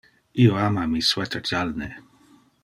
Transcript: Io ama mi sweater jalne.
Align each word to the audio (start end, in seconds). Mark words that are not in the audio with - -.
Io 0.43 0.55
ama 0.61 0.85
mi 0.93 1.01
sweater 1.09 1.43
jalne. 1.51 1.91